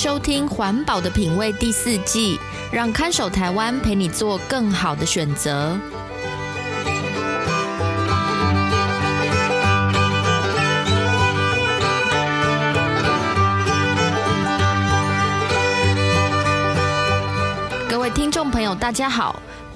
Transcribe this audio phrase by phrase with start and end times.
[0.00, 2.38] 收听《环保的品味》第四季，
[2.70, 5.76] 让看守台湾陪你做更好的选择。
[17.90, 19.42] 各位听众朋友，大家好，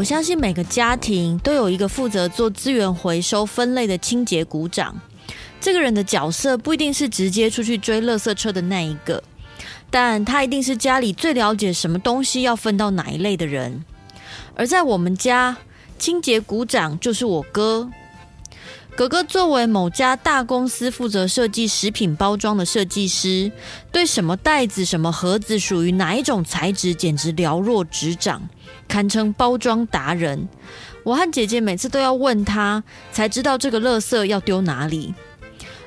[0.00, 4.98] 我相信每个家庭都有一个负责做资源回收分类的清洁股长。
[5.60, 9.22] 这个人的角色不一定是直接出去追垃圾车的那一个，
[9.90, 13.84] 但他一定是家里最了解什么东西要分到哪一类的人。
[14.54, 15.58] 而在我们家，
[15.98, 17.90] 清洁股长就是我哥。
[19.00, 23.50] 哥哥作为某家大公司负责设计食品包装的设计师，
[23.90, 28.42] 对什么袋子、什么盒子属于哪一种材质，简直了若指掌，
[28.86, 30.46] 堪称包装达人。
[31.02, 35.14] 我和姐姐每次都要问他，才知道这个垃圾要丢哪里。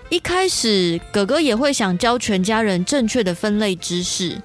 [0.09, 4.42] 一开始，哥哥也会想教全家人正确的分类知识，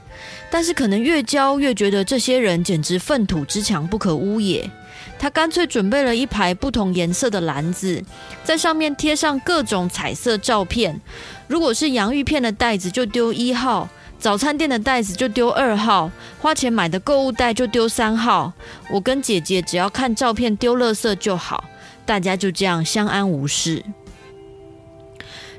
[0.50, 4.70] 但是可能越教越觉得这些人简直粪土之墙不可污也。
[5.18, 8.02] 他干脆准备了一排不同颜色的篮子，
[8.44, 11.00] 在上面贴上各种彩色照片。
[11.48, 13.88] 如果是洋芋片的袋子就丢一号，
[14.18, 16.10] 早餐店的袋子就丢二号，
[16.40, 18.52] 花钱买的购物袋就丢三号。
[18.90, 21.64] 我跟姐姐只要看照片丢垃圾就好，
[22.06, 23.84] 大家就这样相安无事。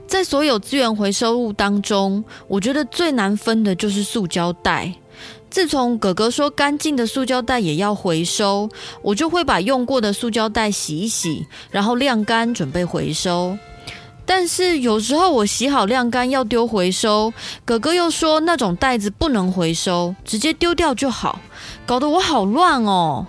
[0.07, 4.95] 在所有资源回收物当中，我觉得最难分的就是塑胶袋。
[5.49, 8.69] 自从哥哥说干净的塑胶袋也要回收，
[9.01, 13.57] 我就会把用过的塑胶袋洗一洗，然后晾干准备回收。
[14.25, 17.33] 但是有时候我洗好晾干要丢回收，
[17.65, 21.39] 哥哥又说那种袋子不能回收，直接丢掉就好，
[21.87, 23.25] 搞得我好乱哦。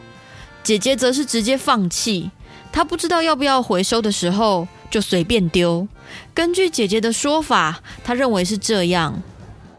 [0.63, 2.31] 姐姐则是直接放弃，
[2.71, 5.89] 她不知道要不要回收的时候就随便丢。
[6.35, 9.23] 根据姐姐的说法，她认为是这样，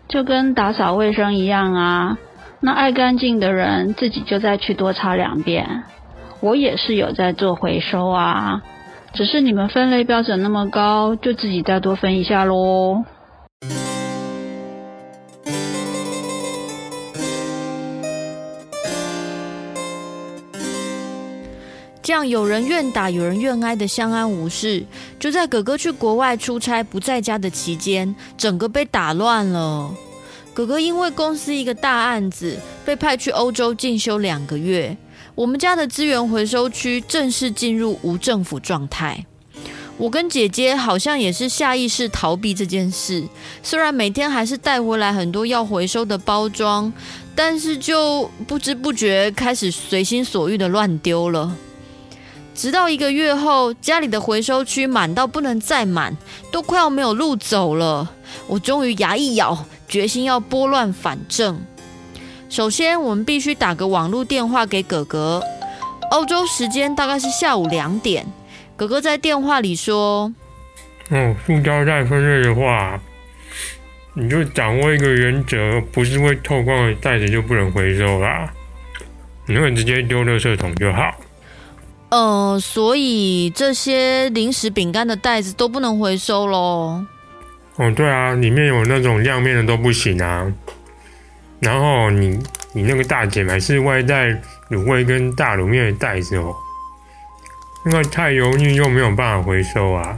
[0.09, 2.17] 就跟打扫卫生一样啊。
[2.63, 5.83] 那爱干净的人自己就再去多擦两遍。
[6.41, 8.61] 我也是有在做回收啊，
[9.13, 13.03] 只是你们分类标准那么高，就自己再多分一下喽。
[22.03, 24.83] 这样有人愿打有人愿挨的相安无事，
[25.19, 29.89] 就在哥哥去国外出差不在家的期间，整个被打乱了。
[30.53, 34.95] 哥哥因为公司一个大案子被派去欧洲进修两个月，
[35.33, 39.25] 我们家的资源回收区正式进入无政府状态。
[39.97, 43.23] 我跟姐姐好像也是下意识逃避这件事，
[43.63, 46.91] 虽然每天还是带回来很多要回收的包装，
[47.33, 51.55] 但是就不知不觉开始随心所欲的乱丢了。
[52.53, 56.17] 直到一个月后，家里的回收区满到不能再满，
[56.51, 58.11] 都快要没有路走了，
[58.47, 59.65] 我终于牙一咬。
[59.91, 61.61] 决心要拨乱反正。
[62.49, 65.43] 首先，我们必须打个网络电话给哥哥。
[66.11, 68.25] 欧洲时间大概是下午两点。
[68.77, 70.33] 哥哥在电话里说
[71.11, 72.99] ：“哦，塑胶袋分类的话，
[74.13, 78.51] 你就掌握一个原则，不是会透光的袋子就不能回收啦。
[79.45, 81.13] 你会直接丢垃圾桶就好。”
[82.09, 87.05] 呃，所以这些零食饼干的袋子都不能回收喽。
[87.77, 90.51] 哦，对啊，里面有那种亮面的都不行啊。
[91.59, 92.37] 然后你
[92.73, 94.27] 你那个大姐买是外带
[94.69, 96.53] 卤味跟大卤面的袋子哦，
[97.85, 100.17] 因为太油腻又没有办法回收啊。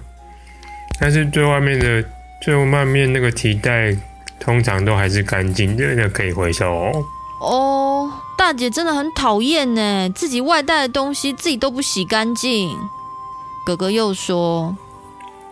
[1.00, 2.03] 但是最外面的
[2.41, 3.95] 最外面那个提袋
[4.39, 7.05] 通常都还是干净的，那可以回收哦。
[7.39, 12.75] 哦，大姐真的很讨厌呢，自己外带的东西自己都不洗干净。
[13.65, 14.75] 哥哥又说，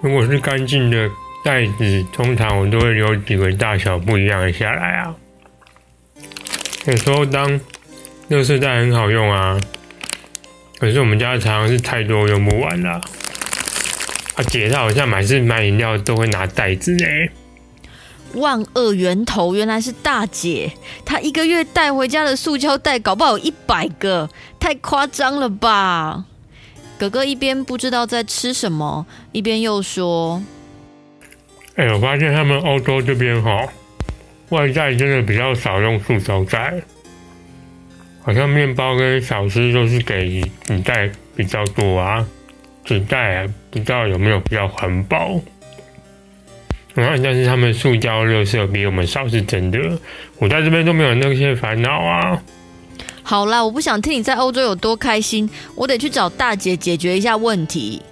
[0.01, 1.09] 如果是干净的。
[1.43, 5.15] 袋子通常我都会留几个大小不一样的下来啊。
[6.85, 7.59] 有时候当
[8.29, 9.59] 垃圾袋很好用啊，
[10.79, 13.01] 可是我们家常常是太多用不完了。
[14.35, 17.29] 啊，姐她好像每次买饮料都会拿袋子哎。
[18.33, 20.71] 万恶源头原来是大姐，
[21.03, 24.29] 她一个月带回家的塑胶袋搞不好有一百个，
[24.59, 26.25] 太夸张了吧？
[26.97, 30.41] 哥哥一边不知道在吃什么，一边又说
[31.81, 33.67] ：“哎、我发现他们欧洲这边哈，
[34.49, 36.75] 外带真的比较少用塑胶袋，
[38.21, 42.23] 好像面包跟小吃都是给纸袋比较多啊，
[42.85, 45.41] 纸袋不知道有没有比较环保。”
[46.93, 49.79] 然后，但是他们塑胶垃圾比我们少是真的。
[50.37, 52.39] 我在这边都没有那些烦恼啊。
[53.23, 58.03] 好啦，我不想听你在欧洲有多开心，我得去找大姐解决一下问题。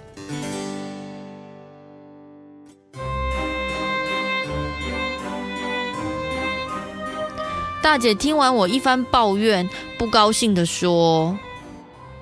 [7.82, 9.68] 大姐听完我一番抱怨，
[9.98, 11.38] 不高兴的说：“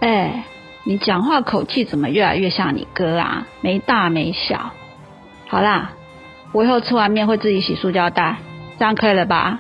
[0.01, 0.45] 哎、欸，
[0.85, 3.47] 你讲话口气怎么越来越像你哥啊？
[3.61, 4.71] 没大没小。
[5.49, 5.93] 好啦。”
[6.53, 8.39] 我以后吃完面会自己洗塑胶袋，
[8.79, 9.59] 这样可以了吧？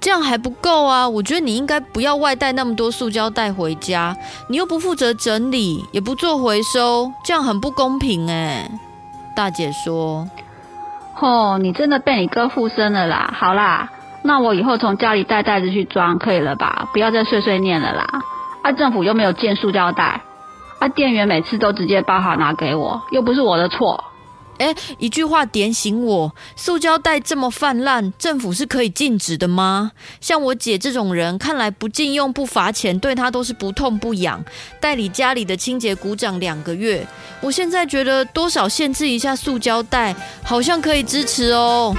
[0.00, 1.08] 这样还不够啊！
[1.08, 4.16] 我觉得你应该不要外带那么多塑胶袋回家，
[4.48, 8.68] 你又不负责整理，也不做回收，这样很不公平哎。
[9.36, 10.28] 大姐说
[11.20, 13.32] ：“哦，你真的被你哥附身了啦！
[13.38, 13.92] 好啦，
[14.24, 16.88] 那我以后从家里带袋子去装，可以了吧？
[16.92, 18.22] 不要再碎碎念了啦！
[18.62, 20.22] 啊，政府又没有建塑胶袋，
[20.78, 24.04] 啊，店员每次都直接包好拿给我，又不是我的错。”
[24.58, 29.90] 哎，一句话点醒我：塑胶袋这么泛滥，政府是可以禁止的吗？
[30.20, 34.40] 像我姐这种人，看来不禁用不罚钱，对她都是不痛不痒。
[34.78, 37.04] 代理家里的清洁鼓掌两个月，
[37.40, 40.14] 我现在觉得多少限制一下塑胶袋，
[40.44, 41.96] 好像可以支持哦。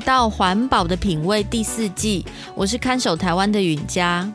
[0.00, 2.24] 到《环保的品味》第四季，
[2.54, 4.30] 我是看守台湾的允嘉。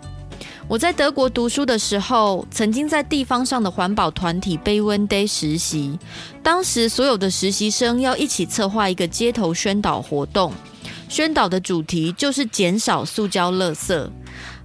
[0.67, 5.99] 我在德国读书的时候，曾经在地方上的环保团体 Bayone Day 实习。
[6.41, 10.51] 当时所有的实习生要一起策划一个街头宣导活动，
[11.07, 14.09] 宣导的主题就是减少塑胶垃圾。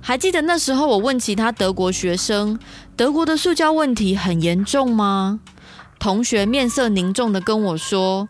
[0.00, 2.58] 还记得那时候，我问其他德国学生
[2.96, 5.40] ：“德国的塑胶问题很严重吗？”
[6.00, 8.26] 同学面色凝重地跟我说。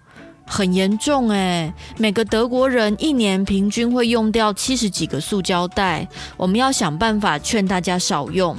[0.52, 8.56] 很严重诶，每个德国人一年平均会用掉七十几个塑胶袋，我们要想办法劝大家少用。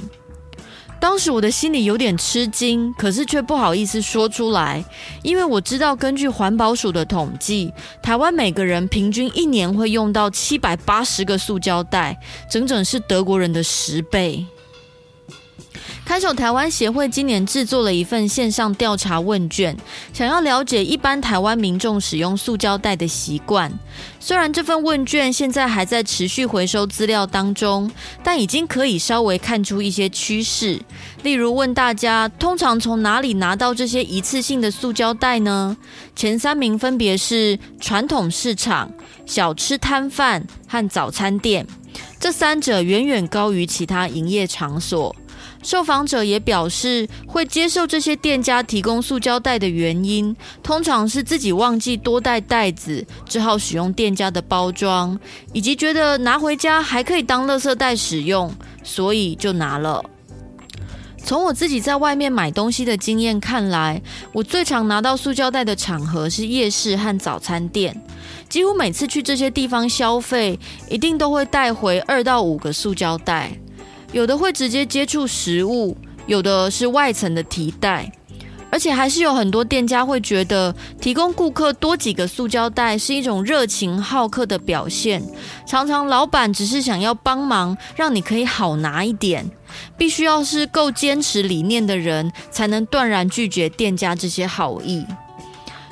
[0.98, 4.82] 当时我的心里有点吃惊，可是却不好意思说出来，
[5.22, 12.18] 因为我知道根据环保署的统计，台湾每个人平均一年会用到七百八十个塑胶袋，
[12.48, 14.46] 整整是德国人的十倍。
[16.12, 19.74] 看守台湾协会今年制作了一份线上调查问卷，
[20.12, 23.72] 想要了解一般台湾民众使用塑胶袋的习惯。
[24.20, 27.90] 虽然这份问卷现在还在持续回收资料当中，
[28.22, 30.78] 但已经可以稍微看出一些趋势。
[31.22, 35.74] 例如问大家，通常从哪里拿到这些一次性的塑胶袋呢？
[36.14, 38.92] 前三名分别是传统市场、
[39.24, 41.66] 小吃摊贩和早餐店，
[42.20, 45.16] 这三者远远高于其他营业场所。
[45.62, 55.18] 受访者也表示，会接受这些店家提供塑胶袋的原因，通常是自己忘记多带袋子，只好使用店家的包装，
[55.52, 58.52] 以及觉得拿回家还可以当垃圾袋使用，
[58.82, 60.04] 所以就拿了。
[61.24, 64.02] 从我自己在外面买东西的经验看来，
[64.32, 67.96] 我最常拿到塑胶袋的场合是夜市和早餐店，
[68.48, 70.58] 几乎每次去这些地方消费，
[70.90, 73.56] 一定都会带回二到五个塑胶袋。
[74.12, 78.12] 有的会直接接触食物，有的是外层的提袋，
[78.70, 85.22] 而且还是有很多店家会觉得提供顾客多几个塑胶袋是一种热情好客的表现。
[85.66, 89.50] 常常老板只是想要帮忙，让你可以好拿一点。
[89.96, 95.06] 必须要是够坚持理念的人，才能断然拒绝店家这些好意。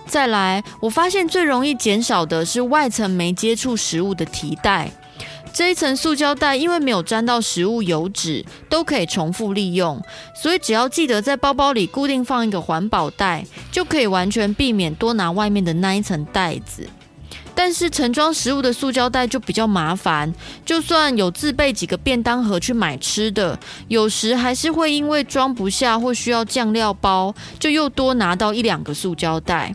[0.06, 4.90] 再来，我发现最容易减少的是外层没接触食物的提袋。
[5.52, 10.00] 这一层塑胶袋因为没有沾到食物油脂，都可以重复利用，
[10.34, 16.88] 所以只要记得在包包里固定放一个环保袋，就可以完全避免多拿外面的那一层袋子。
[17.52, 20.32] 但是盛装食物的塑胶袋就比较麻烦，
[20.64, 29.74] 就算有自备几个便当盒去买吃的，有时还是会因为装不下或需要酱料包，就又多拿到一两个塑胶袋。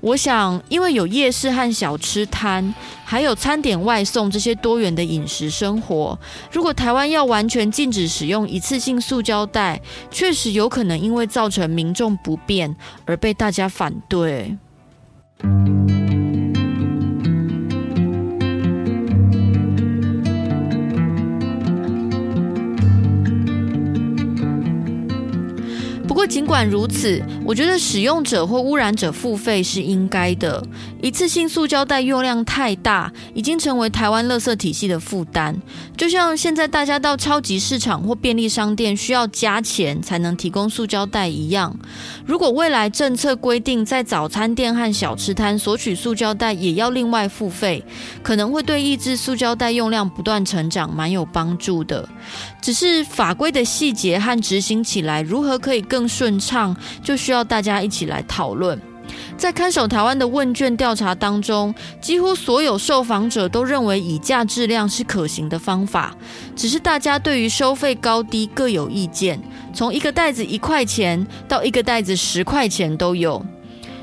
[0.00, 6.18] 我想，因为有夜市和小吃摊，还有餐点外送这些多元的饮食生活，
[6.50, 9.80] 如果台湾要完全禁止使用一次性塑胶袋，
[10.10, 14.56] 确实有可能因为造成民众不便而被大家反对。
[26.30, 30.64] 尽管如此，我觉得使用者或污染者付费是应该的。
[31.02, 35.60] 一次性塑胶袋用量太大，已经成为台湾垃圾体系的负担。
[35.96, 41.76] 就像现在大家到超级市场或便利商店需要加钱才能提供塑胶袋一样。
[42.24, 47.84] 如果未来政策规定在早餐店和小吃摊索取塑胶袋也要另外付费，
[48.22, 52.08] 可能会对抑制塑胶袋用量不断成长蛮有帮助的。
[52.62, 58.78] 只是法规的细节和执行起来如何可以更顺畅，就需要大家一起来讨论。
[59.38, 66.14] 在看守台湾的问卷调查当中，几乎所有受访者都认为以价质量是可行的方法，
[66.54, 69.40] 只是大家对于收费高低各有意见，
[69.72, 73.42] 从一个袋子一块钱到一个袋子十块钱都有。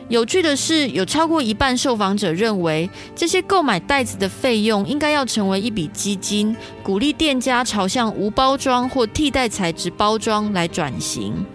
[0.09, 11.45] 有趣的是，有超过一半受访者认为，这些购买袋子的费用应该要成为一笔基金，鼓励店家朝向无包装或替代材质包装来转型。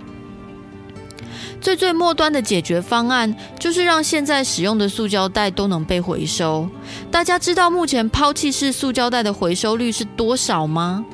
[1.63, 6.69] 最最末端的解决方案，就是让现在使用的塑胶袋都能被回收。
[7.09, 11.05] 大家知道目前抛弃式塑胶袋的回收率是多少吗？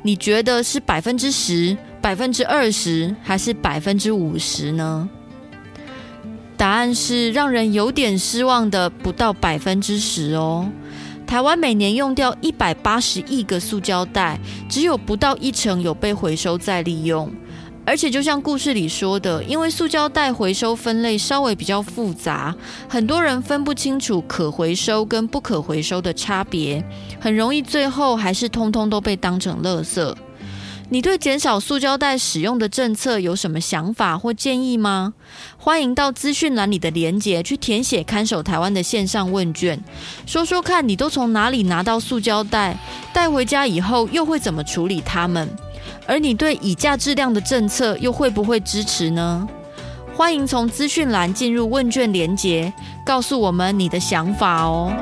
[0.00, 5.06] 你觉得是百分之十、百分之二十，还是百分之五十呢？
[6.56, 10.66] 答案是让人有点失望的，不到百分之十哦。
[11.26, 17.30] 台湾每年用掉一百八十亿个塑胶袋，只有不到一成有被回收再利用。
[17.88, 22.54] 而且就像故事里说的，因为塑胶袋回收分类稍微比较复杂，
[22.86, 26.84] 很多人分不清楚可回收跟不可回收的差别，
[27.18, 30.14] 很容易最后还是通通都被当成垃圾。
[30.90, 35.14] 你对减少塑胶袋使用的政策有什么想法或建议吗？
[35.56, 39.82] 欢迎到资讯栏里的连结去填写看守台湾的线上问卷，
[40.26, 42.78] 说说看你都从哪里拿到塑胶袋，
[43.14, 45.48] 带回家以后又会怎么处理它们？
[46.06, 49.48] 而你对以价质量的政策又会不会支持呢？
[50.14, 52.72] 欢迎从资讯栏进入问卷连结，
[53.04, 54.92] 告诉我们你的想法哦。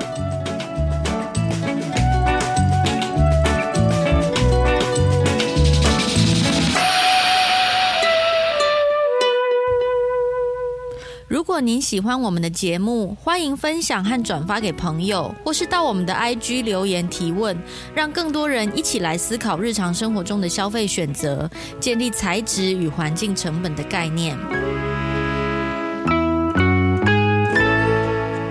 [11.57, 17.57] 如果您喜欢我们的节目，欢迎分享和转发给朋友，或是到我们的 IG 留言提问，
[17.95, 24.37] 让更多人一起来思考日常生活中的消费选择，建立材质与环境成本的概念。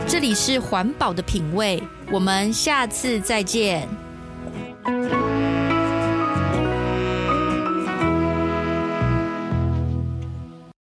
[0.08, 3.88] 这里是环保的品味，我们下次再见。